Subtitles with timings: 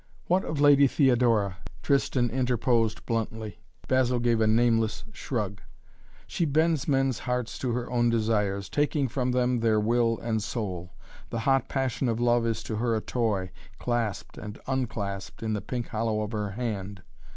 [0.25, 3.59] "What of the Lady Theodora?" Tristan interposed bluntly.
[3.87, 5.61] Basil gave a nameless shrug.
[6.25, 10.95] "She bends men's hearts to her own desires, taking from them their will and soul.
[11.29, 15.61] The hot passion of love is to her a toy, clasped and unclasped in the
[15.61, 17.03] pink hollow of her hand."